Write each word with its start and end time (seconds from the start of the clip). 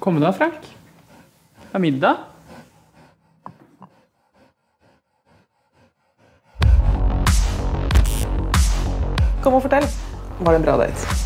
Kom 0.00 0.20
da, 0.20 0.32
Frank. 0.32 0.54
Det 1.60 1.76
er 1.76 1.82
middag. 1.84 2.16
Kom 9.44 9.58
og 9.58 9.64
fortell. 9.66 9.84
Var 10.40 10.56
det 10.56 10.60
en 10.60 10.64
bra 10.64 10.78
date? 10.80 11.18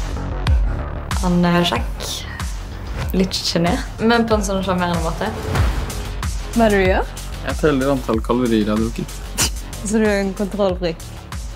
Han 1.23 1.39
er 1.47 1.69
kjekk. 1.71 2.09
Litt 3.15 3.39
sjenert, 3.39 4.03
men 4.03 4.27
på 4.27 4.35
en 4.35 4.43
sånn 4.43 4.65
sjarmerende 4.67 5.05
måte. 5.07 5.31
Hva 6.57 6.67
er 6.67 6.75
det 6.75 6.83
du 6.83 6.89
gjør? 6.89 7.15
Jeg 7.45 7.59
teller 7.61 7.95
antall 7.95 8.19
kalorier 8.27 8.65
jeg 8.65 8.73
har 8.73 8.83
drukket. 8.83 9.17
Så 9.87 10.03
du 10.03 10.09
er 10.09 10.19
en 10.25 10.35
kontrollfrik? 10.35 11.07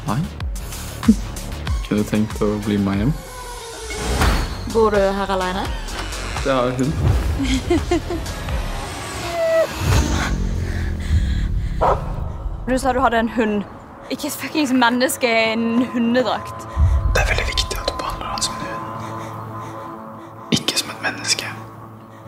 Nei. 0.06 0.20
Kunne 1.88 2.06
tenkt 2.06 2.38
å 2.46 2.54
bli 2.62 2.78
med 2.78 3.02
hjem. 3.02 3.12
Bor 4.70 4.94
du 4.94 5.02
her 5.02 5.34
alene? 5.34 5.66
Det 6.44 6.52
har 6.52 6.70
hun. 6.70 6.92
Du 12.68 12.78
sa 12.78 12.92
du 12.92 13.00
hadde 13.00 13.18
en 13.18 13.28
hund. 13.28 13.62
Ikke 14.10 14.26
et 14.26 14.32
fuckings 14.32 14.72
menneske 14.72 15.26
i 15.26 15.52
en 15.52 15.84
hundedrakt. 15.92 16.68
Det 17.14 17.22
er 17.22 17.28
veldig 17.28 17.46
viktig 17.46 17.78
at 17.80 17.88
du 17.88 17.94
behandler 17.98 18.26
han 18.26 18.42
som 18.42 18.54
en 18.54 18.60
hund. 18.60 18.72
Ikke 20.52 20.78
som 20.78 20.90
et 20.90 21.02
menneske. 21.02 21.46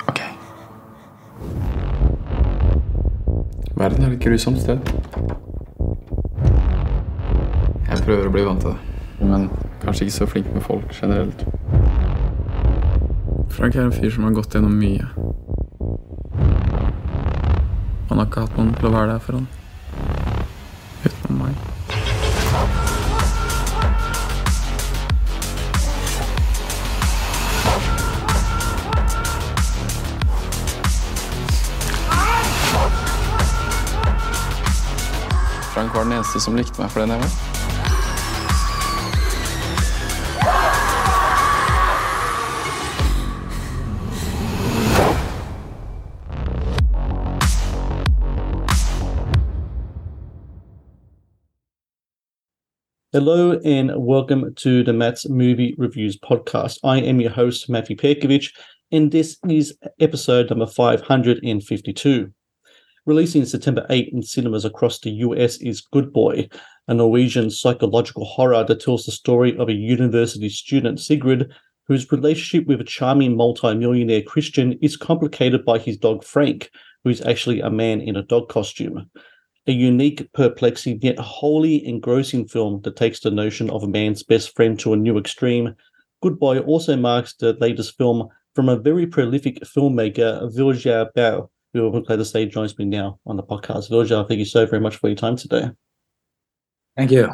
Ok? 0.09 0.21
Verden 3.77 4.05
er 4.05 4.11
et 4.11 4.21
grusomt 4.21 4.61
sted. 4.61 4.79
Jeg 7.89 8.05
prøver 8.05 8.27
å 8.27 8.31
bli 8.33 8.45
vant 8.45 8.61
til 8.61 8.71
det, 8.71 8.79
men 9.29 9.51
kanskje 9.85 10.05
ikke 10.05 10.17
så 10.17 10.27
flink 10.27 10.55
med 10.55 10.63
folk 10.63 10.95
generelt. 11.03 11.47
Frank 13.51 13.75
er 13.75 13.83
en 13.85 13.93
fyr 13.93 14.11
som 14.11 14.25
har 14.25 14.31
gått 14.31 14.55
gjennom 14.55 14.79
mye. 14.79 15.07
Han 18.09 18.19
har 18.19 18.27
ikke 18.27 18.45
hatt 18.47 18.57
noen 18.57 18.73
til 18.79 18.89
å 18.89 18.95
være 18.95 19.13
der 19.13 19.21
for 19.25 19.39
han. 19.39 19.49
Utenom 21.05 21.43
meg. 21.45 21.55
Frank 35.75 35.95
var 35.95 36.05
den 36.05 36.13
eneste 36.19 36.41
som 36.41 36.57
likte 36.59 36.83
meg 36.83 36.91
for 36.91 37.05
den 37.05 37.15
jeg 37.17 37.27
var. 37.27 37.60
Hello 53.13 53.59
and 53.65 53.91
welcome 53.97 54.55
to 54.55 54.85
the 54.85 54.93
Matt's 54.93 55.29
Movie 55.29 55.75
Reviews 55.77 56.17
podcast. 56.17 56.79
I 56.85 57.01
am 57.01 57.21
your 57.21 57.33
host, 57.33 57.69
Matthew 57.69 57.97
Pejkovic, 57.97 58.53
and 58.93 59.11
this 59.11 59.37
is 59.49 59.77
episode 59.99 60.49
number 60.49 60.69
552. 60.69 62.33
Releasing 63.07 63.45
September 63.45 63.85
8 63.91 64.11
in 64.13 64.23
cinemas 64.23 64.65
across 64.65 65.01
the 65.01 65.11
US 65.11 65.57
is 65.57 65.81
Good 65.81 66.13
Boy, 66.13 66.49
a 66.87 66.95
Norwegian 66.95 67.51
psychological 67.51 68.25
horror 68.25 68.63
that 68.63 68.79
tells 68.79 69.07
the 69.07 69.11
story 69.11 69.59
of 69.59 69.69
a 69.69 69.75
university 69.75 70.49
student, 70.49 71.01
Sigrid, 71.01 71.51
whose 71.89 72.13
relationship 72.13 72.69
with 72.69 72.81
a 72.81 72.85
charming 72.85 73.37
multi-millionaire 73.37 74.23
Christian 74.23 74.75
is 74.75 74.97
complicated 74.97 75.65
by 75.65 75.81
his 75.81 75.97
dog 75.97 76.23
Frank, 76.23 76.71
who 77.03 77.11
is 77.11 77.21
actually 77.23 77.59
a 77.59 77.71
man 77.71 78.01
in 78.01 78.15
a 78.15 78.23
dog 78.23 78.49
costume 78.49 79.11
a 79.71 79.73
unique, 79.73 80.31
perplexing, 80.33 80.99
yet 81.01 81.19
wholly 81.19 81.87
engrossing 81.87 82.47
film 82.47 82.81
that 82.83 82.97
takes 82.97 83.21
the 83.21 83.31
notion 83.31 83.71
of 83.71 83.85
a 83.85 83.89
man's 83.89 84.23
best 84.23 84.55
friend 84.57 84.79
to 84.81 84.93
a 84.93 84.97
new 84.97 85.17
extreme. 85.17 85.75
Good 86.23 86.39
Boy 86.39 86.59
also 86.59 86.97
marks 86.97 87.35
the 87.35 87.55
latest 87.61 87.97
film 87.97 88.29
from 88.55 88.69
a 88.69 88.77
very 88.77 89.07
prolific 89.07 89.61
filmmaker, 89.61 90.53
Viljar 90.55 91.07
Bøe, 91.17 91.49
who 91.73 91.87
I'm 91.87 92.03
glad 92.03 92.17
to 92.17 92.25
say 92.25 92.47
joins 92.47 92.77
me 92.77 92.85
now 92.85 93.21
on 93.27 93.37
the 93.37 93.45
podcast. 93.45 93.91
Viljar, 93.91 94.27
thank 94.27 94.41
you 94.41 94.45
so 94.45 94.67
very 94.67 94.81
much 94.81 94.97
for 94.97 95.09
your 95.09 95.17
time 95.17 95.37
today. 95.37 95.71
Thank 96.97 97.13
you. 97.13 97.31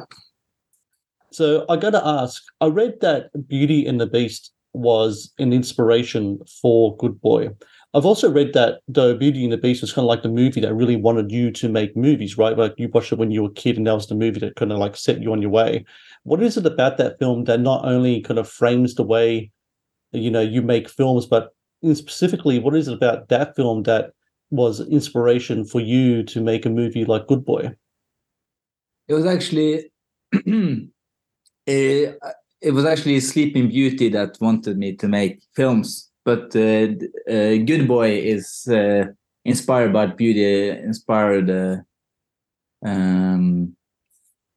So 1.33 1.65
I 1.71 1.77
got 1.77 1.91
to 1.91 2.07
ask, 2.07 2.43
I 2.61 2.67
read 2.67 3.01
that 3.01 3.31
Beauty 3.49 3.87
and 3.87 3.99
the 3.99 4.07
Beast 4.07 4.53
was 4.75 5.33
an 5.39 5.55
inspiration 5.55 6.41
for 6.61 6.97
Good 6.99 7.19
Boy. 7.21 7.49
I've 7.97 8.05
also 8.05 8.31
read 8.31 8.53
that 8.53 8.81
though 8.89 9.17
Beauty 9.17 9.43
and 9.43 9.53
the 9.53 9.57
Beast 9.57 9.81
was 9.81 9.91
kind 9.91 10.05
of 10.05 10.09
like 10.09 10.23
the 10.23 10.29
movie 10.29 10.61
that 10.61 10.75
really 10.75 10.97
wanted 10.97 11.33
you 11.33 11.51
to 11.53 11.67
make 11.67 11.97
movies, 11.97 12.37
right? 12.37 12.55
Like 12.55 12.75
you 12.77 12.91
watched 12.91 13.11
it 13.11 13.19
when 13.19 13.31
you 13.31 13.43
were 13.43 13.49
a 13.49 13.55
kid, 13.55 13.79
and 13.79 13.87
that 13.87 13.95
was 13.95 14.07
the 14.07 14.15
movie 14.15 14.39
that 14.41 14.57
kind 14.57 14.71
of 14.71 14.77
like 14.77 14.97
set 14.97 15.23
you 15.23 15.33
on 15.33 15.41
your 15.41 15.51
way. 15.51 15.83
What 16.25 16.43
is 16.43 16.59
it 16.59 16.67
about 16.67 16.99
that 16.99 17.19
film 17.19 17.45
that 17.45 17.59
not 17.61 17.87
only 17.87 18.21
kind 18.21 18.39
of 18.39 18.47
frames 18.47 18.97
the 18.97 19.03
way 19.03 19.51
you 20.13 20.31
know 20.31 20.43
you 20.43 20.61
make 20.61 20.91
films, 20.91 21.25
but 21.25 21.55
specifically, 21.95 22.59
what 22.59 22.77
is 22.77 22.87
it 22.87 22.93
about 22.93 23.31
that 23.31 23.57
film 23.57 23.85
that 23.85 24.13
was 24.51 24.81
inspiration 24.81 25.65
for 25.65 25.81
you 25.81 26.23
to 26.25 26.43
make 26.43 26.67
a 26.67 26.71
movie 26.71 27.07
like 27.07 27.27
Good 27.27 27.47
Boy? 27.47 27.71
It 29.09 29.15
was 29.15 29.25
actually 29.25 29.91
eh, 30.35 30.77
it, 31.67 32.19
it 32.61 32.71
was 32.73 32.85
actually 32.85 33.21
Sleeping 33.21 33.69
Beauty 33.69 34.11
that 34.11 34.37
wanted 34.39 34.77
me 34.77 34.95
to 34.97 35.09
make 35.09 35.41
films 35.55 36.06
but 36.27 36.55
uh, 36.57 36.89
uh, 37.31 37.57
Good 37.65 37.87
Boy 37.87 38.19
is 38.19 38.67
uh, 38.69 39.05
inspired 39.45 39.93
by 39.93 40.07
beauty, 40.07 40.71
inspired 40.71 41.49
uh, 41.49 41.77
um, 42.85 43.77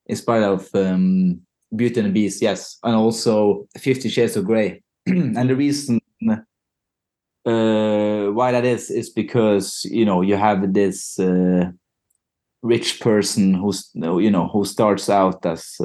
inspired 0.07 0.45
of 0.45 0.67
um, 0.73 1.41
Beauty 1.73 1.99
and 1.99 2.09
the 2.09 2.11
Beast, 2.11 2.41
yes, 2.41 2.79
and 2.83 2.95
also 2.95 3.67
Fifty 3.77 4.09
Shades 4.09 4.35
of 4.35 4.45
Grey. 4.45 4.81
and 5.05 5.47
the 5.47 5.55
reason 5.55 6.01
uh, 6.27 6.37
why 8.31 8.51
that 8.51 8.65
is 8.65 8.89
is 8.89 9.11
because 9.11 9.85
you 9.85 10.05
know 10.05 10.21
you 10.21 10.35
have 10.35 10.73
this 10.73 11.19
uh, 11.19 11.69
rich 12.63 12.99
person 12.99 13.53
who's 13.53 13.91
you 13.93 14.31
know 14.31 14.47
who 14.47 14.65
starts 14.65 15.07
out 15.07 15.45
as 15.45 15.79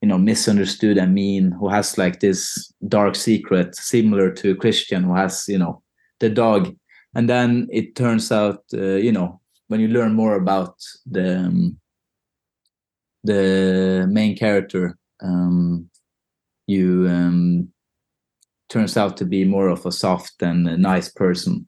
you 0.00 0.08
know 0.08 0.18
misunderstood 0.18 0.96
and 0.96 1.14
mean 1.14 1.50
who 1.52 1.68
has 1.68 1.98
like 1.98 2.20
this 2.20 2.72
dark 2.86 3.16
secret 3.16 3.74
similar 3.74 4.30
to 4.30 4.54
christian 4.54 5.02
who 5.02 5.14
has 5.14 5.44
you 5.48 5.58
know 5.58 5.82
the 6.20 6.28
dog. 6.28 6.74
And 7.14 7.28
then 7.28 7.68
it 7.70 7.94
turns 7.94 8.30
out 8.30 8.62
uh, 8.74 8.96
you 8.96 9.12
know 9.12 9.40
when 9.68 9.80
you 9.80 9.88
learn 9.88 10.14
more 10.14 10.34
about 10.34 10.74
the 11.06 11.38
um, 11.38 11.78
the 13.24 14.06
main 14.10 14.36
character 14.36 14.96
um, 15.22 15.88
you 16.66 17.08
um, 17.08 17.68
turns 18.68 18.96
out 18.96 19.16
to 19.16 19.24
be 19.24 19.44
more 19.44 19.68
of 19.68 19.84
a 19.86 19.92
soft 19.92 20.42
and 20.42 20.68
a 20.68 20.76
nice 20.76 21.08
person. 21.10 21.66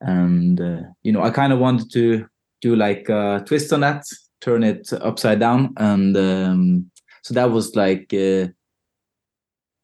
And 0.00 0.60
uh, 0.60 0.82
you 1.02 1.12
know 1.12 1.22
i 1.22 1.30
kind 1.30 1.52
of 1.52 1.60
wanted 1.60 1.90
to 1.92 2.26
do 2.60 2.76
like 2.76 3.08
a 3.08 3.42
twist 3.46 3.72
on 3.72 3.80
that 3.80 4.04
turn 4.40 4.64
it 4.64 4.92
upside 5.00 5.38
down 5.38 5.72
and 5.76 6.16
um, 6.16 6.90
so 7.22 7.34
that 7.34 7.50
was 7.50 7.74
like 7.76 8.12
uh, 8.12 8.46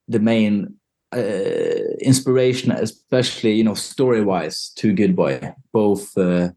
the 0.08 0.20
main 0.20 0.74
uh, 1.12 1.94
inspiration 2.00 2.70
especially 2.72 3.52
you 3.54 3.64
know 3.64 3.74
story 3.74 4.22
wise 4.22 4.70
to 4.76 4.92
good 4.92 5.16
boy 5.16 5.40
both 5.72 6.16
uh, 6.18 6.48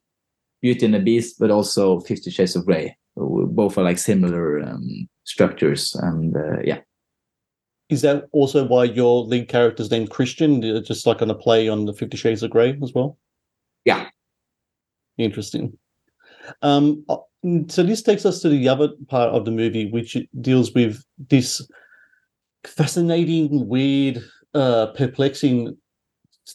beauty 0.62 0.86
and 0.86 0.94
the 0.94 1.00
beast 1.00 1.38
but 1.39 1.51
also 1.51 2.00
50 2.01 2.30
shades 2.31 2.56
of 2.56 2.66
gray 2.66 2.95
both 3.16 3.78
are 3.78 3.83
like 3.83 3.98
similar 3.98 4.62
um, 4.62 5.07
structures 5.24 5.95
and 5.95 6.36
uh, 6.36 6.60
yeah 6.63 6.80
Is 7.89 8.01
that 8.01 8.27
also 8.31 8.66
why 8.68 8.86
your 8.86 9.25
lead 9.25 9.50
character's 9.50 9.92
named 9.92 10.10
Christian? 10.10 10.62
Just 10.84 11.06
like 11.06 11.22
on 11.22 11.30
a 11.30 11.36
play 11.36 11.68
on 11.68 11.86
the 11.86 11.94
Fifty 11.94 12.16
Shades 12.18 12.42
of 12.44 12.51
Grey 12.51 12.80
as 12.81 12.94
well? 12.95 13.18
yeah 13.84 14.07
Interesting. 15.18 15.77
Um, 16.61 17.03
uh, 17.09 17.17
so 17.67 17.83
this 17.83 18.01
takes 18.01 18.25
us 18.25 18.41
to 18.41 18.49
the 18.49 18.69
other 18.69 18.89
part 19.07 19.29
of 19.29 19.45
the 19.45 19.51
movie, 19.51 19.89
which 19.89 20.17
deals 20.41 20.73
with 20.73 21.03
this 21.29 21.67
fascinating, 22.63 23.67
weird, 23.67 24.21
uh, 24.53 24.88
perplexing 24.88 25.75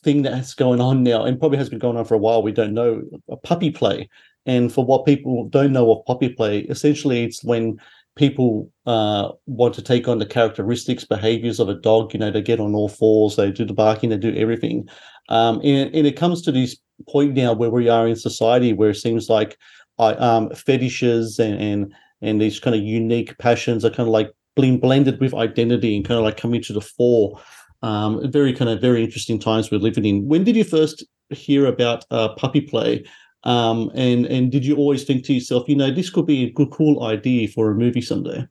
thing 0.02 0.22
that's 0.22 0.54
going 0.54 0.80
on 0.80 1.02
now, 1.02 1.24
and 1.24 1.38
probably 1.38 1.58
has 1.58 1.68
been 1.68 1.78
going 1.78 1.96
on 1.96 2.04
for 2.04 2.14
a 2.14 2.18
while. 2.18 2.42
We 2.42 2.52
don't 2.52 2.74
know 2.74 3.02
a 3.30 3.36
puppy 3.36 3.70
play. 3.70 4.08
And 4.44 4.72
for 4.72 4.84
what 4.84 5.04
people 5.04 5.48
don't 5.48 5.72
know 5.72 5.90
of 5.90 6.04
puppy 6.06 6.28
play, 6.28 6.60
essentially 6.60 7.24
it's 7.24 7.42
when 7.42 7.80
people 8.16 8.70
uh, 8.86 9.30
want 9.46 9.74
to 9.74 9.82
take 9.82 10.08
on 10.08 10.18
the 10.18 10.26
characteristics, 10.26 11.04
behaviors 11.04 11.60
of 11.60 11.68
a 11.68 11.74
dog. 11.74 12.12
You 12.12 12.20
know, 12.20 12.30
they 12.30 12.42
get 12.42 12.60
on 12.60 12.74
all 12.74 12.88
fours, 12.88 13.36
they 13.36 13.50
do 13.50 13.64
the 13.64 13.74
barking, 13.74 14.10
they 14.10 14.16
do 14.16 14.34
everything. 14.34 14.88
Um, 15.28 15.60
and, 15.62 15.94
and 15.94 16.06
it 16.06 16.16
comes 16.16 16.42
to 16.42 16.52
this 16.52 16.76
point 17.08 17.34
now 17.34 17.52
where 17.52 17.70
we 17.70 17.88
are 17.88 18.08
in 18.08 18.16
society 18.16 18.72
where 18.72 18.90
it 18.90 18.96
seems 18.96 19.28
like 19.28 19.58
um, 19.98 20.50
fetishes 20.50 21.38
and, 21.38 21.60
and 21.60 21.94
and 22.22 22.40
these 22.40 22.58
kind 22.58 22.74
of 22.74 22.82
unique 22.82 23.36
passions 23.38 23.84
are 23.84 23.90
kind 23.90 24.08
of 24.08 24.08
like 24.08 24.32
being 24.56 24.80
blended 24.80 25.20
with 25.20 25.34
identity 25.34 25.96
and 25.96 26.06
kind 26.06 26.18
of 26.18 26.24
like 26.24 26.38
coming 26.38 26.62
to 26.62 26.72
the 26.72 26.80
fore. 26.80 27.38
Um, 27.82 28.30
very 28.32 28.54
kind 28.54 28.70
of 28.70 28.80
very 28.80 29.04
interesting 29.04 29.38
times 29.38 29.70
we're 29.70 29.78
living 29.78 30.06
in. 30.06 30.26
When 30.26 30.44
did 30.44 30.56
you 30.56 30.64
first 30.64 31.04
hear 31.30 31.66
about 31.66 32.06
uh, 32.10 32.30
puppy 32.34 32.62
play? 32.62 33.04
Um, 33.46 33.92
and 33.94 34.26
and 34.26 34.50
did 34.50 34.66
you 34.66 34.76
always 34.76 35.04
think 35.04 35.24
to 35.26 35.32
yourself, 35.32 35.68
you 35.68 35.76
know, 35.76 35.92
this 35.92 36.10
could 36.10 36.26
be 36.26 36.44
a 36.44 36.50
good, 36.50 36.72
cool 36.72 37.04
idea 37.04 37.46
for 37.46 37.70
a 37.70 37.74
movie 37.76 38.02
someday? 38.02 38.44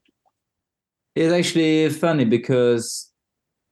It's 1.15 1.33
actually 1.33 1.89
funny 1.89 2.23
because 2.23 3.11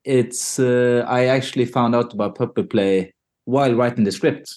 it's 0.04 0.60
uh, 0.60 1.06
I 1.08 1.26
actually 1.28 1.66
found 1.66 1.96
out 1.96 2.14
about 2.14 2.36
puppy 2.36 2.64
play 2.64 3.14
while 3.46 3.74
writing 3.74 4.04
the 4.04 4.12
script. 4.12 4.54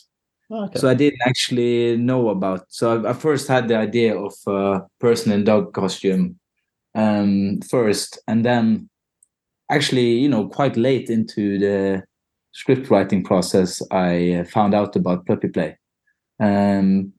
Oh, 0.50 0.64
okay. 0.64 0.80
So 0.80 0.88
I 0.88 0.94
didn't 0.94 1.22
actually 1.24 1.96
know 1.98 2.30
about. 2.30 2.64
So 2.68 3.00
I, 3.00 3.10
I 3.10 3.12
first 3.12 3.46
had 3.46 3.68
the 3.68 3.76
idea 3.76 4.18
of 4.18 4.34
a 4.48 4.82
person 4.98 5.30
in 5.30 5.44
dog 5.44 5.72
costume 5.72 6.36
um, 6.96 7.60
first, 7.70 8.18
and 8.26 8.44
then 8.44 8.88
actually, 9.70 10.18
you 10.18 10.28
know, 10.28 10.48
quite 10.48 10.76
late 10.76 11.10
into 11.10 11.60
the 11.60 12.02
script 12.50 12.90
writing 12.90 13.22
process, 13.22 13.80
I 13.92 14.44
found 14.50 14.74
out 14.74 14.96
about 14.96 15.26
puppy 15.26 15.48
play. 15.48 15.78
Um, 16.38 17.12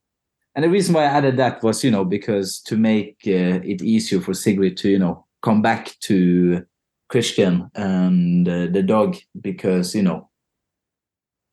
and 0.56 0.64
the 0.64 0.70
reason 0.70 0.96
why 0.96 1.04
I 1.04 1.18
added 1.18 1.38
that 1.38 1.62
was, 1.62 1.84
you 1.84 1.92
know, 1.92 2.04
because 2.04 2.60
to 2.62 2.78
make 2.78 3.18
uh, 3.28 3.62
it 3.64 3.82
easier 3.82 4.22
for 4.22 4.34
Sigrid 4.34 4.78
to, 4.78 4.90
you 4.90 5.00
know, 5.00 5.26
come 5.44 5.62
back 5.62 5.96
to 6.02 6.66
Christian 7.10 7.70
and 7.76 8.48
uh, 8.48 8.68
the 8.68 8.84
dog, 8.84 9.18
because 9.40 9.96
you 9.96 10.02
know, 10.02 10.30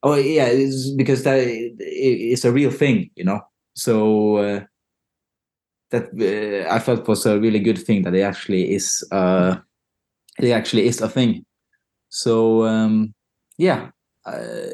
oh 0.02 0.14
yeah, 0.14 0.46
it's 0.46 0.90
because 0.90 1.22
that 1.24 1.38
it's 1.38 2.44
a 2.44 2.52
real 2.52 2.70
thing, 2.70 3.10
you 3.14 3.24
know. 3.24 3.40
So 3.74 4.36
uh, 4.36 4.64
that 5.90 6.04
uh, 6.18 6.72
I 6.72 6.78
felt 6.78 7.06
was 7.06 7.26
a 7.26 7.38
really 7.38 7.60
good 7.60 7.78
thing 7.78 8.02
that 8.02 8.14
it 8.14 8.22
actually 8.22 8.74
is. 8.74 9.06
Uh, 9.12 9.56
it 10.38 10.50
actually 10.50 10.86
is 10.86 11.00
a 11.00 11.08
thing. 11.08 11.44
So 12.08 12.64
um, 12.64 13.14
yeah, 13.58 13.90
uh, 14.26 14.70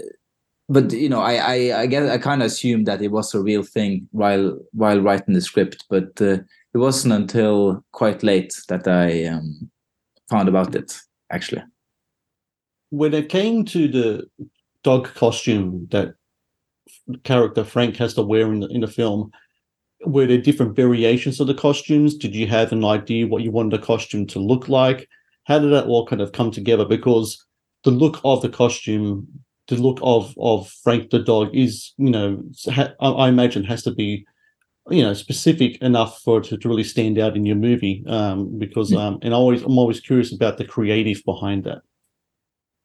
but 0.71 0.93
you 0.93 1.09
know, 1.09 1.21
I 1.21 1.35
I 1.35 1.81
I 1.83 1.87
guess 1.87 2.09
I 2.09 2.17
kind 2.17 2.43
of 2.43 2.47
assumed 2.47 2.87
that 2.87 3.03
it 3.03 3.11
was 3.11 3.35
a 3.35 3.43
real 3.43 3.65
thing 3.65 4.09
while 4.13 4.57
while 4.73 5.01
writing 5.01 5.35
the 5.35 5.41
script, 5.41 5.85
but 5.91 6.23
uh, 6.23 6.39
it 6.73 6.79
wasn't 6.79 7.13
until 7.13 7.85
quite 7.91 8.23
late 8.23 8.55
that 8.69 8.87
I 8.87 9.25
um, 9.25 9.69
found 10.31 10.49
about 10.49 10.75
it. 10.77 10.97
Actually, 11.31 11.65
when 12.91 13.13
it 13.15 13.29
came 13.29 13.65
to 13.67 13.89
the 13.89 14.25
dog 14.85 15.13
costume 15.15 15.89
that 15.91 16.15
character 17.25 17.65
Frank 17.65 17.97
has 17.97 18.15
to 18.15 18.23
wear 18.23 18.53
in 18.53 18.61
the 18.61 18.69
in 18.69 18.81
the 18.81 18.87
film, 18.87 19.33
were 20.07 20.27
there 20.27 20.39
different 20.39 20.77
variations 20.77 21.41
of 21.41 21.49
the 21.49 21.55
costumes? 21.55 22.17
Did 22.17 22.35
you 22.35 22.47
have 22.47 22.71
an 22.71 22.85
idea 22.85 23.27
what 23.27 23.43
you 23.43 23.51
wanted 23.51 23.73
the 23.73 23.85
costume 23.85 24.25
to 24.29 24.39
look 24.39 24.69
like? 24.69 25.09
How 25.45 25.59
did 25.59 25.73
that 25.73 25.87
all 25.87 26.07
kind 26.07 26.23
of 26.23 26.31
come 26.31 26.53
together? 26.53 26.85
Because 26.85 27.45
the 27.83 27.91
look 27.91 28.21
of 28.25 28.41
the 28.41 28.49
costume, 28.49 29.27
the 29.71 29.77
look 29.77 29.99
of 30.03 30.35
of 30.39 30.69
Frank 30.85 31.11
the 31.11 31.21
dog 31.21 31.55
is, 31.55 31.95
you 31.97 32.11
know, 32.11 32.43
I 33.01 33.29
imagine 33.29 33.65
has 33.65 33.83
to 33.85 33.95
be, 33.95 34.27
you 34.91 35.03
know, 35.03 35.15
specific 35.15 35.81
enough 35.81 36.21
for 36.21 36.39
it 36.39 36.45
to, 36.45 36.59
to 36.59 36.69
really 36.69 36.85
stand 36.85 37.19
out 37.19 37.37
in 37.37 37.47
your 37.47 37.57
movie. 37.57 38.05
Um, 38.07 38.59
because 38.59 38.93
um, 38.93 39.19
and 39.23 39.33
I 39.33 39.37
always 39.37 39.63
I'm 39.63 39.79
always 39.79 40.01
curious 40.01 40.33
about 40.35 40.59
the 40.59 40.67
creative 40.67 41.23
behind 41.25 41.65
that. 41.65 41.81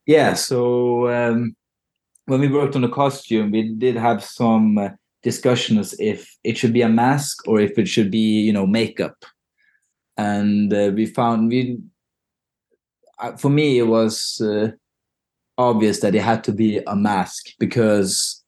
Yeah. 0.06 0.34
So 0.34 1.10
um, 1.10 1.56
when 2.26 2.40
we 2.40 2.48
worked 2.48 2.76
on 2.76 2.82
the 2.82 2.90
costume, 2.90 3.52
we 3.52 3.74
did 3.74 3.96
have 3.98 4.24
some. 4.24 4.78
Uh, 4.78 4.90
discussions 5.26 5.96
if 6.00 6.38
it 6.44 6.56
should 6.56 6.72
be 6.72 6.84
a 6.84 6.88
mask 6.88 7.48
or 7.48 7.60
if 7.60 7.80
it 7.80 7.88
should 7.88 8.12
be 8.12 8.42
you 8.48 8.54
know 8.54 8.68
makeup 8.68 9.26
and 10.18 10.72
uh, 10.72 10.92
we 10.94 11.08
found 11.08 11.50
we 11.50 11.80
uh, 13.18 13.36
for 13.36 13.50
me 13.50 13.80
it 13.80 13.88
was 13.88 14.40
uh, 14.42 14.70
obvious 15.58 16.00
that 16.02 16.16
it 16.16 16.22
had 16.22 16.44
to 16.44 16.52
be 16.52 16.80
a 16.88 16.96
mask 16.96 17.48
because 17.60 18.44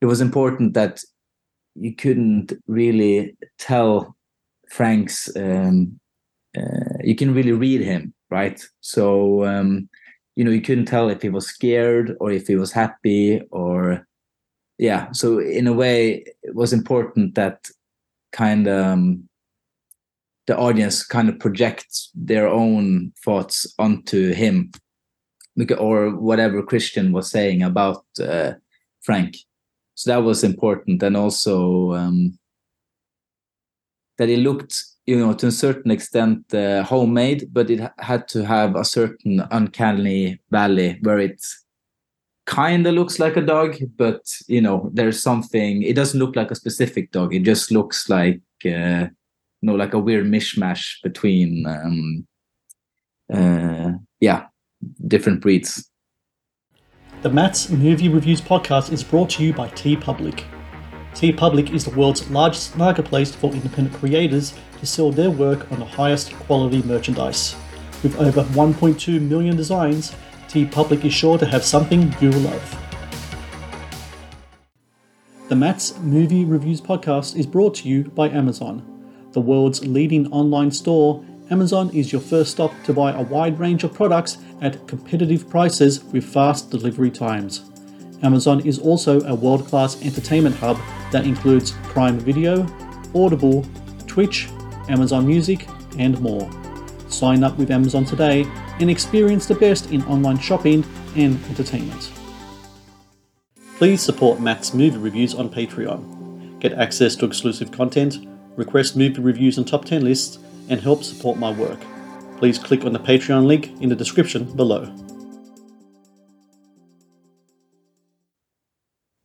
it 0.00 0.06
was 0.06 0.20
important 0.20 0.74
that 0.74 1.02
you 1.74 1.94
couldn't 1.94 2.52
really 2.66 3.36
tell 3.58 4.16
frank's 4.68 5.34
um, 5.36 5.98
uh, 6.56 6.98
you 7.02 7.14
can 7.14 7.34
really 7.34 7.52
read 7.52 7.80
him 7.80 8.14
right? 8.30 8.62
So 8.80 9.44
um, 9.44 9.88
you 10.34 10.44
know 10.44 10.50
you 10.50 10.60
couldn't 10.60 10.86
tell 10.86 11.08
if 11.08 11.22
he 11.22 11.28
was 11.28 11.46
scared 11.46 12.16
or 12.20 12.30
if 12.30 12.46
he 12.46 12.56
was 12.56 12.72
happy 12.72 13.40
or 13.50 14.06
yeah. 14.78 15.10
So 15.12 15.38
in 15.38 15.66
a 15.66 15.72
way 15.72 16.24
it 16.42 16.54
was 16.54 16.72
important 16.72 17.34
that 17.34 17.68
kind 18.32 18.66
of 18.66 18.84
um, 18.84 19.28
the 20.46 20.56
audience 20.56 21.04
kind 21.04 21.28
of 21.28 21.38
projects 21.38 22.10
their 22.14 22.48
own 22.48 23.12
thoughts 23.24 23.66
onto 23.78 24.32
him 24.32 24.70
or 25.78 26.10
whatever 26.16 26.62
christian 26.62 27.12
was 27.12 27.30
saying 27.30 27.62
about 27.62 28.04
uh, 28.20 28.52
frank 29.02 29.36
so 29.94 30.10
that 30.10 30.22
was 30.22 30.44
important 30.44 31.02
and 31.02 31.16
also 31.16 31.92
um, 31.92 32.38
that 34.18 34.28
it 34.28 34.38
looked 34.38 34.84
you 35.06 35.18
know 35.18 35.32
to 35.32 35.46
a 35.46 35.52
certain 35.52 35.90
extent 35.90 36.52
uh, 36.54 36.82
homemade 36.82 37.48
but 37.52 37.70
it 37.70 37.80
had 37.98 38.28
to 38.28 38.44
have 38.44 38.76
a 38.76 38.84
certain 38.84 39.42
uncanny 39.50 40.38
valley 40.50 40.98
where 41.02 41.18
it 41.18 41.40
kind 42.46 42.86
of 42.86 42.94
looks 42.94 43.18
like 43.18 43.36
a 43.36 43.42
dog, 43.42 43.76
but 43.96 44.22
you 44.46 44.60
know, 44.60 44.88
there's 44.94 45.20
something. 45.20 45.82
It 45.82 45.96
doesn't 45.96 46.18
look 46.18 46.36
like 46.36 46.50
a 46.50 46.54
specific 46.54 47.10
dog. 47.10 47.34
It 47.34 47.42
just 47.42 47.70
looks 47.70 48.08
like 48.08 48.40
uh, 48.64 49.08
you 49.60 49.62
know, 49.62 49.74
like 49.74 49.94
a 49.94 49.98
weird 49.98 50.26
mishmash 50.26 51.02
between, 51.02 51.66
um, 51.66 52.26
uh, 53.32 53.92
yeah, 54.20 54.46
different 55.06 55.40
breeds. 55.40 55.90
The 57.22 57.30
Matt's 57.30 57.70
Movie 57.70 58.08
Reviews 58.08 58.40
podcast 58.40 58.92
is 58.92 59.02
brought 59.02 59.30
to 59.30 59.42
you 59.42 59.52
by 59.52 59.68
TeePublic. 59.70 60.44
T 61.14 61.32
Public 61.32 61.70
is 61.70 61.84
the 61.84 61.98
world's 61.98 62.30
largest 62.30 62.76
marketplace 62.76 63.34
for 63.34 63.50
independent 63.52 63.96
creators 63.96 64.52
to 64.78 64.86
sell 64.86 65.10
their 65.10 65.30
work 65.30 65.70
on 65.72 65.78
the 65.78 65.86
highest 65.86 66.34
quality 66.34 66.82
merchandise. 66.82 67.56
With 68.02 68.20
over 68.20 68.42
1.2 68.42 69.20
million 69.22 69.56
designs, 69.56 70.14
TeePublic 70.48 71.04
is 71.04 71.14
sure 71.14 71.38
to 71.38 71.46
have 71.46 71.64
something 71.64 72.14
you 72.20 72.30
love. 72.30 72.82
The 75.48 75.56
Matt's 75.56 75.98
Movie 76.00 76.44
Reviews 76.44 76.80
podcast 76.80 77.36
is 77.36 77.46
brought 77.46 77.76
to 77.76 77.88
you 77.88 78.04
by 78.04 78.28
Amazon. 78.28 78.82
The 79.32 79.40
world's 79.40 79.86
leading 79.86 80.30
online 80.32 80.70
store, 80.70 81.24
Amazon 81.50 81.90
is 81.90 82.10
your 82.10 82.20
first 82.20 82.50
stop 82.50 82.72
to 82.82 82.92
buy 82.92 83.12
a 83.12 83.22
wide 83.22 83.58
range 83.60 83.84
of 83.84 83.94
products 83.94 84.38
at 84.62 84.84
competitive 84.88 85.48
prices 85.48 86.02
with 86.04 86.24
fast 86.24 86.70
delivery 86.70 87.10
times. 87.10 87.70
Amazon 88.24 88.66
is 88.66 88.80
also 88.80 89.20
a 89.22 89.34
world 89.34 89.64
class 89.66 90.02
entertainment 90.02 90.56
hub 90.56 90.76
that 91.12 91.24
includes 91.24 91.70
Prime 91.84 92.18
Video, 92.18 92.66
Audible, 93.14 93.64
Twitch, 94.08 94.48
Amazon 94.88 95.24
Music, 95.24 95.68
and 95.98 96.20
more. 96.20 96.50
Sign 97.08 97.44
up 97.44 97.56
with 97.58 97.70
Amazon 97.70 98.04
today 98.04 98.44
and 98.80 98.90
experience 98.90 99.46
the 99.46 99.54
best 99.54 99.92
in 99.92 100.02
online 100.06 100.38
shopping 100.38 100.84
and 101.14 101.42
entertainment. 101.44 102.10
Please 103.76 104.02
support 104.02 104.40
Matt's 104.40 104.74
movie 104.74 104.98
reviews 104.98 105.34
on 105.34 105.48
Patreon. 105.48 106.58
Get 106.58 106.72
access 106.72 107.14
to 107.16 107.26
exclusive 107.26 107.70
content, 107.70 108.26
request 108.56 108.96
movie 108.96 109.20
reviews 109.20 109.58
and 109.58 109.68
top 109.68 109.84
10 109.84 110.02
lists, 110.02 110.38
and 110.68 110.80
help 110.80 111.04
support 111.04 111.38
my 111.38 111.50
work. 111.50 111.80
Please 112.38 112.58
click 112.58 112.84
on 112.84 112.92
the 112.92 112.98
Patreon 112.98 113.46
link 113.46 113.70
in 113.80 113.88
the 113.88 113.96
description 113.96 114.44
below. 114.56 114.92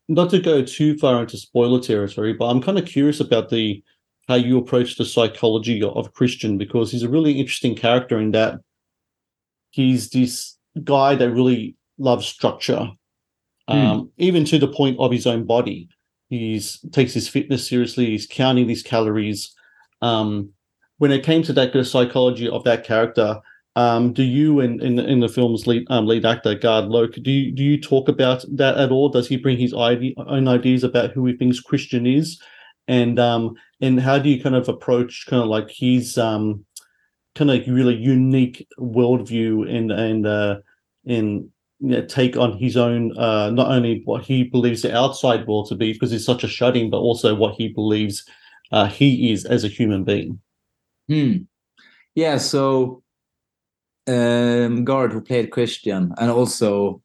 Not 0.08 0.30
to 0.32 0.40
go 0.40 0.62
too 0.62 0.98
far 0.98 1.22
into 1.22 1.38
spoiler 1.38 1.80
territory, 1.80 2.34
but 2.34 2.46
I'm 2.46 2.62
kind 2.62 2.78
of 2.78 2.86
curious 2.86 3.20
about 3.20 3.50
the 3.50 3.84
how 4.28 4.36
you 4.36 4.58
approach 4.58 4.98
the 4.98 5.06
psychology 5.06 5.82
of 5.82 6.14
Christian 6.14 6.58
because 6.58 6.92
he's 6.92 7.04
a 7.04 7.10
really 7.10 7.40
interesting 7.40 7.76
character 7.76 8.20
in 8.20 8.32
that 8.32 8.60
he's 9.72 10.10
this 10.10 10.58
guy 10.84 11.16
that 11.16 11.32
really 11.32 11.76
loves 11.98 12.26
structure, 12.26 12.92
um, 13.68 13.78
mm. 13.78 14.10
even 14.18 14.46
to 14.46 14.60
the 14.60 14.68
point 14.68 14.98
of 15.00 15.12
his 15.12 15.26
own 15.26 15.46
body. 15.46 15.90
He's 16.30 16.80
takes 16.92 17.14
his 17.14 17.28
fitness 17.28 17.68
seriously. 17.68 18.06
He's 18.06 18.28
counting 18.28 18.68
these 18.68 18.84
calories. 18.84 19.54
Um, 20.02 20.52
when 21.02 21.12
it 21.12 21.24
came 21.24 21.42
to 21.42 21.52
that 21.52 21.74
good 21.74 21.88
psychology 21.88 22.48
of 22.48 22.64
that 22.64 22.84
character, 22.84 23.42
um, 23.76 24.14
do 24.14 24.22
you 24.22 24.60
in, 24.60 24.80
in 24.84 25.00
in 25.00 25.20
the 25.20 25.28
film's 25.28 25.66
lead 25.66 25.84
um, 25.90 26.06
lead 26.06 26.26
actor 26.26 26.54
Gard 26.54 26.86
Løkke 26.86 27.24
do 27.24 27.32
you 27.32 27.52
do 27.52 27.64
you 27.64 27.82
talk 27.82 28.08
about 28.08 28.46
that 28.52 28.78
at 28.78 28.92
all? 28.92 29.10
Does 29.10 29.28
he 29.28 29.36
bring 29.36 29.58
his 29.58 29.74
ide- 29.74 30.14
own 30.28 30.48
ideas 30.48 30.84
about 30.84 31.10
who 31.10 31.26
he 31.26 31.36
thinks 31.36 31.60
Christian 31.60 32.06
is, 32.06 32.40
and 32.88 33.18
um 33.18 33.56
and 33.82 34.00
how 34.00 34.20
do 34.20 34.30
you 34.30 34.44
kind 34.44 34.54
of 34.54 34.70
approach 34.70 35.26
kind 35.28 35.42
of 35.42 35.50
like 35.50 35.72
his 35.72 36.20
um 36.20 36.64
kind 37.34 37.50
of 37.50 37.68
really 37.68 37.96
unique 37.96 38.68
worldview 38.78 39.68
and 39.76 39.92
and 39.92 40.28
uh 40.28 40.58
and 41.08 41.50
you 41.80 41.96
know, 41.96 42.06
take 42.06 42.38
on 42.38 42.60
his 42.60 42.78
own 42.78 43.18
uh 43.18 43.50
not 43.50 43.72
only 43.72 44.04
what 44.06 44.22
he 44.22 44.44
believes 44.44 44.84
the 44.84 44.96
outside 44.96 45.48
world 45.48 45.68
to 45.70 45.76
be 45.76 45.94
because 45.94 46.12
he's 46.12 46.26
such 46.26 46.44
a 46.44 46.48
shut-in, 46.48 46.92
but 46.92 47.00
also 47.00 47.34
what 47.34 47.56
he 47.56 47.70
believes 47.70 48.24
uh, 48.72 48.86
he 48.86 49.32
is 49.32 49.46
as 49.46 49.64
a 49.64 49.68
human 49.68 50.04
being. 50.04 50.40
Hmm. 51.12 51.40
Yeah, 52.16 52.38
so 52.38 53.04
um, 54.08 54.86
Gard, 54.86 55.12
who 55.12 55.20
played 55.20 55.52
Christian, 55.52 56.14
and 56.18 56.32
also 56.32 57.02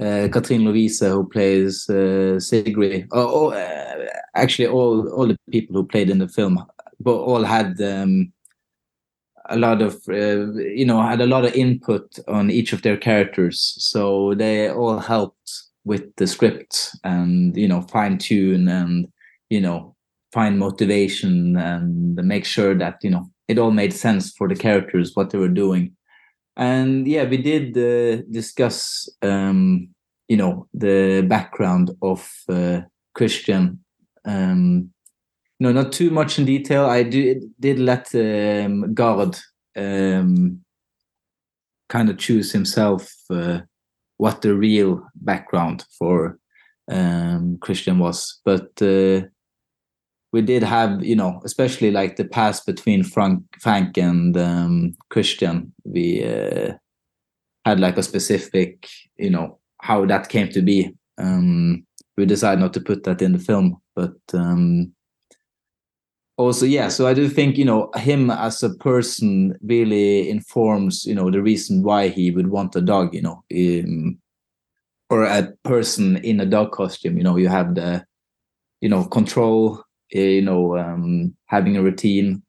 uh, 0.00 0.26
Katrine 0.32 0.62
Lovise, 0.62 1.08
who 1.08 1.28
plays 1.28 1.88
uh, 1.88 2.40
Sigrid. 2.40 3.06
Oh, 3.12 3.46
oh, 3.46 3.50
uh, 3.52 4.06
actually, 4.34 4.66
all 4.66 5.08
all 5.10 5.28
the 5.28 5.38
people 5.48 5.76
who 5.76 5.86
played 5.86 6.10
in 6.10 6.18
the 6.18 6.26
film, 6.26 6.60
but 6.98 7.14
all 7.14 7.44
had 7.44 7.80
um, 7.80 8.32
a 9.48 9.56
lot 9.56 9.80
of 9.80 9.94
uh, 10.08 10.52
you 10.54 10.84
know 10.84 11.00
had 11.00 11.20
a 11.20 11.26
lot 11.26 11.44
of 11.44 11.54
input 11.54 12.18
on 12.26 12.50
each 12.50 12.72
of 12.72 12.82
their 12.82 12.96
characters. 12.96 13.76
So 13.78 14.34
they 14.34 14.70
all 14.70 14.98
helped 14.98 15.52
with 15.84 16.16
the 16.16 16.26
script 16.26 16.96
and 17.04 17.56
you 17.56 17.68
know 17.68 17.82
fine 17.82 18.18
tune 18.18 18.66
and 18.66 19.06
you 19.50 19.60
know 19.60 19.94
find 20.32 20.58
motivation 20.58 21.56
and 21.56 22.16
make 22.16 22.44
sure 22.44 22.74
that 22.74 22.96
you 23.04 23.10
know 23.10 23.30
it 23.48 23.58
all 23.58 23.70
made 23.70 23.92
sense 23.92 24.32
for 24.32 24.48
the 24.48 24.56
characters 24.56 25.12
what 25.14 25.30
they 25.30 25.38
were 25.38 25.48
doing. 25.48 25.96
And 26.56 27.06
yeah 27.06 27.24
we 27.24 27.36
did 27.36 27.76
uh, 27.76 28.22
discuss 28.30 29.08
um 29.22 29.88
you 30.28 30.36
know 30.36 30.66
the 30.74 31.24
background 31.28 31.90
of 32.02 32.28
uh, 32.48 32.80
christian. 33.14 33.84
Um 34.24 34.90
no 35.60 35.72
not 35.72 35.92
too 35.92 36.10
much 36.10 36.38
in 36.38 36.44
detail. 36.44 36.86
I 36.86 37.02
did 37.02 37.44
did 37.60 37.78
let 37.78 38.14
um 38.14 38.94
Gard 38.94 39.38
um 39.76 40.60
kind 41.88 42.10
of 42.10 42.18
choose 42.18 42.50
himself 42.52 43.12
uh, 43.30 43.60
what 44.16 44.42
the 44.42 44.54
real 44.54 45.06
background 45.14 45.84
for 45.98 46.38
um 46.90 47.58
christian 47.60 47.98
was. 47.98 48.40
But 48.44 48.70
uh 48.80 49.22
we 50.36 50.42
did 50.42 50.62
have 50.62 51.02
you 51.02 51.16
know 51.16 51.40
especially 51.44 51.90
like 51.90 52.16
the 52.16 52.28
past 52.38 52.66
between 52.66 53.02
frank 53.02 53.42
frank 53.60 53.96
and 53.96 54.36
um 54.36 54.92
christian. 55.08 55.72
We 55.84 56.06
uh, 56.24 56.74
had 57.64 57.80
like 57.80 57.96
a 57.96 58.02
specific 58.02 58.88
you 59.16 59.30
know 59.30 59.58
how 59.80 60.04
that 60.06 60.28
came 60.28 60.48
to 60.50 60.62
be. 60.62 60.92
Um 61.18 61.86
we 62.16 62.26
decided 62.26 62.60
not 62.60 62.74
to 62.74 62.80
put 62.80 63.04
that 63.04 63.22
in 63.22 63.32
the 63.32 63.38
film 63.38 63.76
but 63.94 64.16
um 64.34 64.92
also 66.38 66.66
yeah 66.66 66.88
so 66.88 67.06
i 67.06 67.14
do 67.14 67.28
think 67.28 67.56
you 67.56 67.64
know 67.64 67.90
him 67.96 68.30
as 68.30 68.62
a 68.62 68.74
person 68.74 69.56
really 69.62 70.28
informs 70.28 71.04
you 71.06 71.14
know 71.14 71.30
the 71.30 71.40
reason 71.40 71.82
why 71.82 72.08
he 72.08 72.30
would 72.30 72.48
want 72.48 72.76
a 72.76 72.82
dog 72.82 73.14
you 73.14 73.22
know 73.22 73.42
um, 73.54 74.18
or 75.10 75.24
a 75.24 75.52
person 75.64 76.16
in 76.18 76.40
a 76.40 76.46
dog 76.46 76.72
costume. 76.72 77.16
You 77.16 77.24
know 77.24 77.36
you 77.36 77.48
have 77.48 77.74
the 77.74 78.04
you 78.80 78.88
know 78.88 79.04
control 79.04 79.82
you 80.10 80.42
know 80.42 80.76
um 80.78 81.34
having 81.46 81.76
a 81.76 81.82
routine 81.82 82.42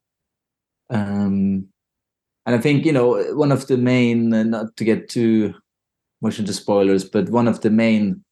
um 0.89 1.65
and 2.45 2.55
i 2.55 2.57
think 2.57 2.85
you 2.85 2.91
know 2.91 3.21
one 3.35 3.51
of 3.51 3.67
the 3.67 3.77
main 3.77 4.33
uh, 4.33 4.43
not 4.43 4.75
to 4.77 4.83
get 4.83 5.09
too 5.09 5.53
much 6.21 6.39
into 6.39 6.53
spoilers 6.53 7.03
but 7.03 7.29
one 7.29 7.47
of 7.47 7.61
the 7.61 7.69
main 7.69 8.23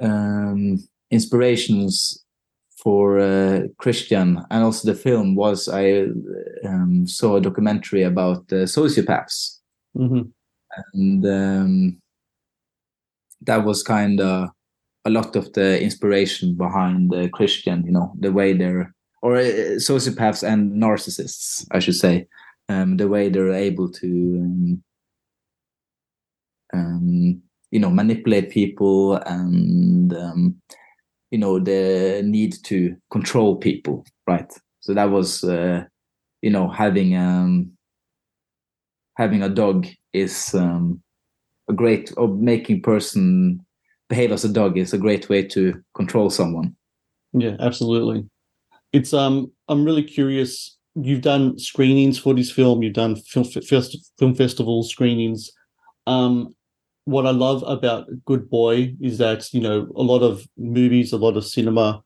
um 0.00 0.76
inspirations 1.10 2.24
for 2.82 3.20
uh, 3.20 3.62
christian 3.78 4.44
and 4.50 4.64
also 4.64 4.90
the 4.90 4.98
film 4.98 5.36
was 5.36 5.68
i 5.68 6.06
um, 6.64 7.06
saw 7.06 7.36
a 7.36 7.40
documentary 7.40 8.02
about 8.02 8.38
uh, 8.52 8.66
sociopaths 8.66 9.58
Mm-hmm. 9.94 10.22
and 10.94 11.26
um 11.26 12.02
that 13.42 13.62
was 13.64 13.82
kind 13.82 14.20
of 14.20 14.48
a 15.04 15.10
lot 15.10 15.36
of 15.36 15.52
the 15.52 15.80
inspiration 15.82 16.54
behind 16.54 17.10
the 17.10 17.28
Christian, 17.28 17.84
you 17.84 17.92
know, 17.92 18.12
the 18.18 18.32
way 18.32 18.52
they're 18.52 18.94
or 19.22 19.36
uh, 19.36 19.78
sociopaths 19.78 20.42
and 20.42 20.72
narcissists, 20.72 21.64
I 21.70 21.78
should 21.78 21.94
say, 21.94 22.26
um, 22.68 22.96
the 22.96 23.08
way 23.08 23.28
they're 23.28 23.52
able 23.52 23.88
to, 23.92 24.06
um, 24.08 24.82
um, 26.74 27.42
you 27.70 27.78
know, 27.78 27.90
manipulate 27.90 28.50
people 28.50 29.16
and 29.16 30.12
um, 30.16 30.56
you 31.30 31.38
know 31.38 31.58
the 31.58 32.22
need 32.24 32.54
to 32.64 32.96
control 33.10 33.56
people, 33.56 34.04
right? 34.26 34.52
So 34.80 34.94
that 34.94 35.10
was, 35.10 35.44
uh, 35.44 35.84
you 36.42 36.50
know, 36.50 36.68
having 36.68 37.16
um, 37.16 37.72
having 39.16 39.42
a 39.42 39.48
dog 39.48 39.86
is 40.12 40.54
um, 40.54 41.02
a 41.68 41.72
great 41.72 42.12
or 42.16 42.28
making 42.28 42.82
person 42.82 43.64
behave 44.12 44.30
as 44.30 44.44
a 44.44 44.52
dog 44.52 44.76
is 44.76 44.92
a 44.92 44.98
great 44.98 45.30
way 45.30 45.42
to 45.42 45.82
control 45.94 46.28
someone. 46.28 46.76
Yeah, 47.32 47.56
absolutely. 47.60 48.28
It's 48.92 49.14
um 49.14 49.50
I'm 49.68 49.84
really 49.86 50.02
curious. 50.04 50.76
You've 50.94 51.22
done 51.22 51.58
screenings 51.58 52.18
for 52.18 52.34
this 52.34 52.50
film. 52.50 52.82
You've 52.82 53.00
done 53.04 53.16
film 53.16 53.46
fest, 53.46 53.96
film 54.18 54.34
festival 54.34 54.82
screenings. 54.82 55.50
Um, 56.06 56.54
what 57.06 57.26
I 57.26 57.30
love 57.30 57.64
about 57.66 58.04
Good 58.26 58.50
Boy 58.50 58.94
is 59.00 59.16
that 59.16 59.40
you 59.54 59.62
know 59.62 59.90
a 59.96 60.04
lot 60.12 60.22
of 60.22 60.46
movies, 60.58 61.12
a 61.12 61.16
lot 61.16 61.38
of 61.38 61.46
cinema. 61.46 62.02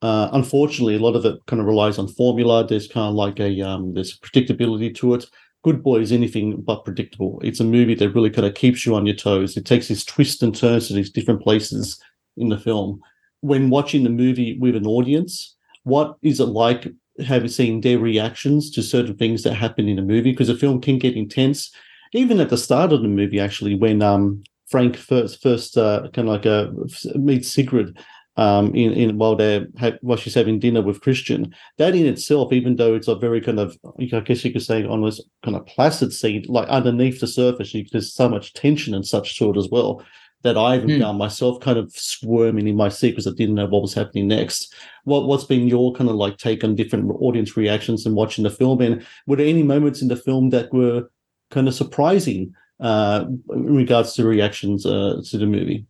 Uh, 0.00 0.30
unfortunately, 0.32 0.96
a 0.96 1.04
lot 1.06 1.14
of 1.14 1.26
it 1.26 1.36
kind 1.46 1.60
of 1.60 1.66
relies 1.66 1.98
on 1.98 2.08
formula. 2.08 2.66
There's 2.66 2.88
kind 2.88 3.10
of 3.10 3.14
like 3.14 3.38
a 3.38 3.60
um, 3.60 3.92
there's 3.92 4.18
predictability 4.18 4.94
to 4.94 5.14
it. 5.16 5.26
Good 5.62 5.82
Boy 5.82 6.00
is 6.00 6.12
anything 6.12 6.60
but 6.62 6.84
predictable. 6.84 7.40
It's 7.44 7.60
a 7.60 7.64
movie 7.64 7.94
that 7.96 8.10
really 8.10 8.30
kind 8.30 8.46
of 8.46 8.54
keeps 8.54 8.86
you 8.86 8.94
on 8.94 9.06
your 9.06 9.16
toes. 9.16 9.56
It 9.56 9.66
takes 9.66 9.88
these 9.88 10.04
twists 10.04 10.42
and 10.42 10.54
turns 10.54 10.88
to 10.88 10.94
these 10.94 11.10
different 11.10 11.42
places 11.42 12.00
in 12.36 12.48
the 12.48 12.58
film. 12.58 13.00
When 13.40 13.70
watching 13.70 14.02
the 14.02 14.10
movie 14.10 14.58
with 14.58 14.74
an 14.74 14.86
audience, 14.86 15.56
what 15.84 16.16
is 16.22 16.40
it 16.40 16.46
like 16.46 16.88
having 17.26 17.48
seen 17.48 17.80
their 17.80 17.98
reactions 17.98 18.70
to 18.70 18.82
certain 18.82 19.16
things 19.16 19.42
that 19.42 19.54
happen 19.54 19.88
in 19.88 19.98
a 19.98 20.02
movie? 20.02 20.30
Because 20.30 20.48
the 20.48 20.56
film 20.56 20.80
can 20.80 20.98
get 20.98 21.14
intense, 21.14 21.70
even 22.12 22.40
at 22.40 22.48
the 22.48 22.56
start 22.56 22.92
of 22.92 23.02
the 23.02 23.08
movie. 23.08 23.40
Actually, 23.40 23.74
when 23.74 24.02
um, 24.02 24.42
Frank 24.68 24.96
first 24.96 25.42
first 25.42 25.76
uh, 25.76 26.08
kind 26.14 26.28
of 26.28 26.34
like 26.34 26.46
uh, 26.46 26.68
meets 27.16 27.50
Sigrid 27.50 27.98
um, 28.36 28.74
in, 28.74 28.92
in 28.92 29.18
while 29.18 29.36
they're 29.36 29.66
while 30.00 30.16
she's 30.16 30.34
having 30.34 30.58
dinner 30.58 30.82
with 30.82 31.00
Christian. 31.00 31.54
That 31.78 31.94
in 31.94 32.06
itself, 32.06 32.52
even 32.52 32.76
though 32.76 32.94
it's 32.94 33.08
a 33.08 33.14
very 33.14 33.40
kind 33.40 33.58
of, 33.58 33.76
I 34.00 34.20
guess 34.20 34.44
you 34.44 34.52
could 34.52 34.62
say, 34.62 34.84
almost 34.84 35.22
kind 35.44 35.56
of 35.56 35.66
placid 35.66 36.12
scene, 36.12 36.44
like 36.48 36.68
underneath 36.68 37.20
the 37.20 37.26
surface, 37.26 37.74
you, 37.74 37.84
there's 37.92 38.14
so 38.14 38.28
much 38.28 38.54
tension 38.54 38.94
and 38.94 39.06
such 39.06 39.36
sort 39.36 39.56
as 39.56 39.68
well 39.70 40.02
that 40.42 40.56
I 40.56 40.76
even 40.76 40.90
Hmm. 40.90 41.00
found 41.00 41.18
myself 41.18 41.60
kind 41.60 41.78
of 41.78 41.92
squirming 41.92 42.66
in 42.66 42.76
my 42.76 42.88
seat 42.88 43.10
because 43.10 43.26
I 43.26 43.32
didn't 43.32 43.56
know 43.56 43.66
what 43.66 43.82
was 43.82 43.94
happening 43.94 44.28
next. 44.28 44.74
What 45.04 45.26
what's 45.26 45.44
been 45.44 45.68
your 45.68 45.92
kind 45.92 46.08
of 46.08 46.16
like 46.16 46.38
take 46.38 46.64
on 46.64 46.74
different 46.74 47.10
audience 47.20 47.56
reactions 47.56 48.06
and 48.06 48.14
watching 48.14 48.44
the 48.44 48.50
film? 48.50 48.80
And 48.80 49.04
were 49.26 49.36
there 49.36 49.46
any 49.46 49.62
moments 49.62 50.00
in 50.00 50.08
the 50.08 50.16
film 50.16 50.50
that 50.50 50.72
were 50.72 51.10
kind 51.50 51.68
of 51.68 51.74
surprising 51.74 52.54
uh, 52.80 53.26
in 53.50 53.74
regards 53.74 54.14
to 54.14 54.24
reactions 54.24 54.86
uh, 54.86 55.20
to 55.26 55.36
the 55.36 55.46
movie? 55.46 55.86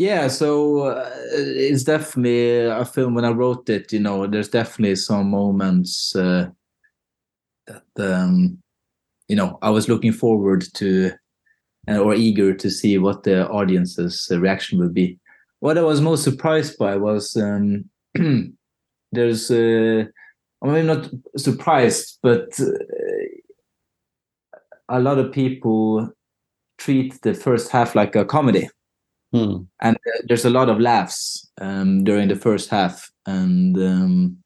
Yeah, 0.00 0.28
so 0.28 0.84
uh, 0.84 1.10
it's 1.34 1.84
definitely 1.84 2.64
a 2.64 2.86
film. 2.86 3.12
When 3.12 3.26
I 3.26 3.32
wrote 3.32 3.68
it, 3.68 3.92
you 3.92 4.00
know, 4.00 4.26
there's 4.26 4.48
definitely 4.48 4.96
some 4.96 5.28
moments 5.28 6.16
uh, 6.16 6.48
that 7.66 7.82
um, 7.98 8.56
you 9.28 9.36
know 9.36 9.58
I 9.60 9.68
was 9.68 9.90
looking 9.90 10.12
forward 10.14 10.64
to 10.76 11.12
uh, 11.86 11.98
or 11.98 12.14
eager 12.14 12.54
to 12.54 12.70
see 12.70 12.96
what 12.96 13.24
the 13.24 13.46
audience's 13.50 14.26
reaction 14.34 14.78
would 14.78 14.94
be. 14.94 15.18
What 15.58 15.76
I 15.76 15.82
was 15.82 16.00
most 16.00 16.24
surprised 16.24 16.78
by 16.78 16.96
was 16.96 17.36
um, 17.36 17.84
there's 19.12 19.50
uh, 19.50 20.04
I 20.62 20.66
mean 20.66 20.86
not 20.86 21.10
surprised, 21.36 22.20
but 22.22 22.58
uh, 22.58 22.72
a 24.88 24.98
lot 24.98 25.18
of 25.18 25.30
people 25.30 26.10
treat 26.78 27.20
the 27.20 27.34
first 27.34 27.70
half 27.70 27.94
like 27.94 28.16
a 28.16 28.24
comedy 28.24 28.70
Hmm. 29.32 29.58
and 29.80 29.96
uh, 29.96 30.22
there's 30.26 30.44
a 30.44 30.50
lot 30.50 30.68
of 30.68 30.80
laughs 30.80 31.48
um, 31.60 32.02
during 32.02 32.26
the 32.28 32.34
first 32.36 32.68
half 32.68 33.08
and 33.26 33.76
um, 33.78 34.36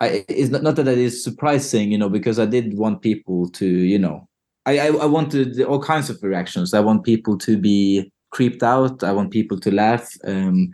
I, 0.00 0.24
it's 0.28 0.50
not, 0.50 0.62
not 0.62 0.76
that 0.76 0.88
it 0.88 0.98
is 0.98 1.22
surprising 1.22 1.92
you 1.92 1.98
know 1.98 2.08
because 2.08 2.38
i 2.38 2.46
did 2.46 2.76
want 2.78 3.02
people 3.02 3.48
to 3.50 3.66
you 3.66 3.98
know 3.98 4.26
I, 4.66 4.78
I 4.78 4.86
i 4.86 5.06
wanted 5.06 5.60
all 5.62 5.80
kinds 5.80 6.08
of 6.10 6.22
reactions 6.22 6.72
i 6.74 6.80
want 6.80 7.04
people 7.04 7.36
to 7.38 7.58
be 7.58 8.10
creeped 8.30 8.62
out 8.62 9.02
i 9.04 9.12
want 9.12 9.30
people 9.30 9.60
to 9.60 9.70
laugh 9.70 10.10
um, 10.26 10.70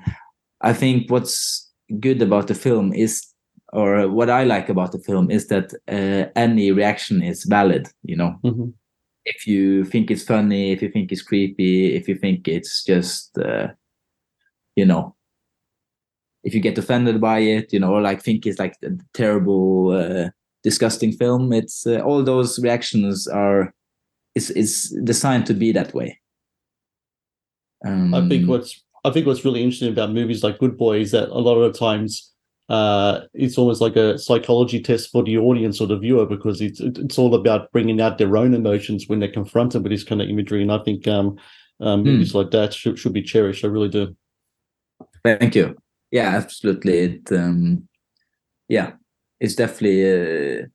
I 0.61 0.73
think 0.73 1.11
what's 1.11 1.69
good 2.01 2.21
about 2.23 2.47
the 2.49 2.55
film 2.55 2.93
is, 2.93 3.27
or 3.73 4.09
what 4.11 4.29
I 4.29 4.45
like 4.45 4.69
about 4.69 4.93
the 4.93 4.99
film 4.99 5.31
is 5.31 5.47
that 5.49 5.73
uh, 5.89 6.31
any 6.37 6.71
reaction 6.71 7.23
is 7.23 7.45
valid. 7.45 7.89
You 8.03 8.17
know, 8.17 8.35
Mhm. 8.45 8.75
If 9.25 9.47
you 9.47 9.85
think 9.85 10.11
it's 10.11 10.25
funny, 10.25 10.73
if 10.73 10.83
you 10.83 10.91
think 10.91 11.13
it's 11.13 11.23
creepy, 11.23 11.95
if 11.95 12.09
you 12.09 12.17
think 12.17 12.49
it's 12.49 12.85
just, 12.85 13.37
uh, 13.39 13.69
you 14.77 14.87
know, 14.87 15.15
if 16.43 16.55
you 16.55 16.61
get 16.61 16.79
offended 16.79 17.21
by 17.21 17.41
it, 17.41 17.73
you 17.73 17.79
know, 17.79 17.93
or 17.93 18.01
like 18.01 18.23
think 18.23 18.47
it's 18.47 18.59
like 18.59 18.77
a 18.83 18.91
terrible, 19.13 19.93
uh, 19.93 20.31
disgusting 20.63 21.13
film, 21.13 21.53
it's 21.53 21.87
uh, 21.87 22.01
all 22.01 22.23
those 22.23 22.59
reactions 22.59 23.27
are 23.27 23.75
is 24.35 24.51
is 24.51 24.97
designed 25.05 25.47
to 25.47 25.55
be 25.55 25.73
that 25.73 25.95
way. 25.95 26.19
Um, 27.85 28.15
I 28.15 28.27
think 28.29 28.49
what's 28.49 28.83
I 29.05 29.11
think 29.11 29.27
what's 29.27 29.45
really 29.45 29.63
interesting 29.63 29.93
about 29.93 30.13
movies 30.13 30.43
like 30.43 30.59
Good 30.59 30.77
Boy 30.77 31.01
is 31.01 31.11
that 31.13 31.29
a 31.29 31.39
lot 31.39 31.57
of 31.57 31.73
the 31.73 31.79
times 31.79 32.31
uh, 32.71 33.23
it's 33.35 33.59
almost 33.59 33.81
like 33.81 33.97
a 33.97 34.17
psychology 34.17 34.81
test 34.81 35.11
for 35.11 35.25
the 35.25 35.37
audience 35.37 35.81
or 35.81 35.89
the 35.89 35.99
viewer 35.99 36.25
because 36.25 36.61
it's 36.61 36.79
it's 36.79 37.19
all 37.19 37.35
about 37.35 37.71
bringing 37.73 38.01
out 38.01 38.17
their 38.17 38.37
own 38.37 38.55
emotions 38.55 39.09
when 39.09 39.19
they're 39.19 39.33
confronted 39.33 39.83
with 39.83 39.91
this 39.91 40.05
kind 40.05 40.23
of 40.23 40.29
imagery. 40.29 40.63
And 40.63 40.71
I 40.71 40.79
think 40.79 41.09
um, 41.09 41.37
um, 41.81 42.05
movies 42.05 42.33
like 42.33 42.53
that 42.53 42.73
should, 42.73 42.97
should 42.97 43.13
be 43.13 43.23
cherished. 43.23 43.65
I 43.65 43.69
really 43.69 43.89
do. 43.89 44.17
Thank 45.25 45.57
you. 45.57 45.77
Yeah, 46.13 46.29
absolutely. 46.29 46.99
It 46.99 47.33
um 47.33 47.89
yeah, 48.69 48.93
it's 49.41 49.57
definitely 49.57 50.63
uh, 50.63 50.67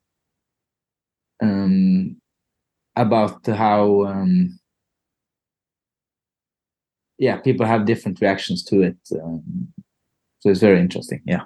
um 1.41 2.17
about 2.97 3.45
how 3.47 4.03
um 4.05 4.59
yeah, 7.17 7.37
people 7.37 7.65
have 7.65 7.85
different 7.85 8.19
reactions 8.19 8.65
to 8.65 8.81
it. 8.81 8.97
Um, 9.23 9.69
so 10.39 10.49
it's 10.49 10.59
very 10.59 10.81
interesting. 10.81 11.21
Yeah. 11.25 11.43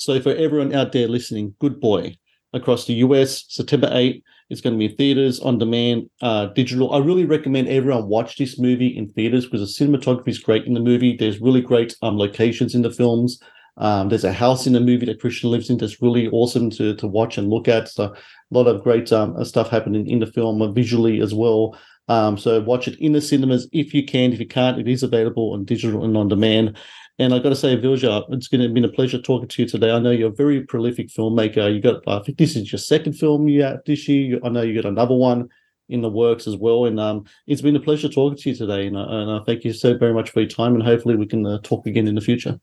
So 0.00 0.18
for 0.18 0.34
everyone 0.34 0.74
out 0.74 0.92
there 0.92 1.06
listening, 1.06 1.54
Good 1.58 1.78
Boy 1.78 2.16
across 2.54 2.86
the 2.86 2.94
US, 2.94 3.44
September 3.48 3.88
8th, 3.88 4.22
it's 4.48 4.62
going 4.62 4.72
to 4.72 4.88
be 4.88 4.96
theaters, 4.96 5.40
on 5.40 5.58
demand, 5.58 6.08
uh, 6.22 6.46
digital. 6.46 6.94
I 6.94 7.00
really 7.00 7.26
recommend 7.26 7.68
everyone 7.68 8.08
watch 8.08 8.38
this 8.38 8.58
movie 8.58 8.96
in 8.96 9.10
theaters 9.10 9.44
because 9.44 9.60
the 9.60 9.84
cinematography 9.84 10.28
is 10.28 10.38
great 10.38 10.64
in 10.64 10.72
the 10.72 10.80
movie. 10.80 11.18
There's 11.18 11.42
really 11.42 11.60
great 11.60 11.94
um, 12.00 12.16
locations 12.16 12.74
in 12.74 12.80
the 12.80 12.90
films. 12.90 13.42
Um, 13.76 14.08
there's 14.08 14.24
a 14.24 14.32
house 14.32 14.66
in 14.66 14.72
the 14.72 14.80
movie 14.80 15.04
that 15.04 15.20
Christian 15.20 15.50
lives 15.50 15.68
in 15.68 15.76
that's 15.76 16.00
really 16.00 16.28
awesome 16.28 16.70
to, 16.70 16.94
to 16.94 17.06
watch 17.06 17.36
and 17.36 17.50
look 17.50 17.68
at. 17.68 17.90
So 17.90 18.04
a 18.04 18.14
lot 18.50 18.68
of 18.68 18.82
great 18.82 19.12
um, 19.12 19.44
stuff 19.44 19.68
happening 19.68 20.08
in 20.08 20.20
the 20.20 20.26
film 20.26 20.62
uh, 20.62 20.72
visually 20.72 21.20
as 21.20 21.34
well. 21.34 21.78
Um, 22.08 22.38
so 22.38 22.60
watch 22.62 22.88
it 22.88 22.98
in 23.00 23.12
the 23.12 23.20
cinemas 23.20 23.68
if 23.70 23.92
you 23.92 24.04
can. 24.04 24.32
If 24.32 24.40
you 24.40 24.48
can't, 24.48 24.80
it 24.80 24.88
is 24.88 25.02
available 25.02 25.52
on 25.52 25.66
digital 25.66 26.04
and 26.04 26.16
on 26.16 26.28
demand. 26.28 26.78
And 27.20 27.34
I've 27.34 27.42
got 27.42 27.50
to 27.50 27.56
say, 27.56 27.76
Viljar, 27.76 28.24
it's 28.32 28.48
going 28.48 28.62
to 28.62 28.68
been 28.70 28.86
a 28.86 28.88
pleasure 28.88 29.20
talking 29.20 29.46
to 29.46 29.62
you 29.62 29.68
today. 29.68 29.90
I 29.90 29.98
know 29.98 30.10
you're 30.10 30.30
a 30.30 30.34
very 30.34 30.62
prolific 30.62 31.08
filmmaker. 31.08 31.72
You 31.72 31.78
got, 31.78 32.02
I 32.06 32.20
think 32.20 32.38
this 32.38 32.56
is 32.56 32.72
your 32.72 32.78
second 32.78 33.12
film 33.12 33.46
you 33.46 33.62
had 33.62 33.80
this 33.84 34.08
year. 34.08 34.40
I 34.42 34.48
know 34.48 34.62
you 34.62 34.80
got 34.80 34.88
another 34.88 35.14
one 35.14 35.50
in 35.90 36.00
the 36.00 36.08
works 36.08 36.46
as 36.46 36.56
well. 36.56 36.86
And 36.86 36.98
um, 36.98 37.26
it's 37.46 37.60
been 37.60 37.76
a 37.76 37.80
pleasure 37.80 38.08
talking 38.08 38.38
to 38.38 38.50
you 38.50 38.56
today. 38.56 38.86
And, 38.86 38.96
and 38.96 39.30
I 39.32 39.40
thank 39.44 39.64
you 39.64 39.74
so 39.74 39.98
very 39.98 40.14
much 40.14 40.30
for 40.30 40.40
your 40.40 40.48
time. 40.48 40.74
And 40.74 40.82
hopefully 40.82 41.14
we 41.14 41.26
can 41.26 41.44
uh, 41.44 41.58
talk 41.62 41.86
again 41.86 42.08
in 42.08 42.14
the 42.14 42.22
future. 42.22 42.58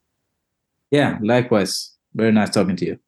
Yeah, 0.90 1.20
likewise. 1.22 1.96
Very 2.16 2.32
nice 2.32 2.50
talking 2.50 2.78
to 2.78 2.86
you. 2.88 3.07